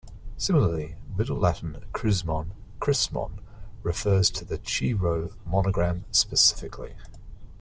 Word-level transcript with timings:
Similarly, 0.35 0.95
Middle 1.15 1.37
Latin 1.37 1.85
"crismon", 1.93 2.53
"chrismon" 2.79 3.37
refers 3.83 4.31
to 4.31 4.43
the 4.43 4.57
Chi 4.57 4.93
Rho 4.93 5.29
monogram 5.45 6.05
specifically. 6.09 6.95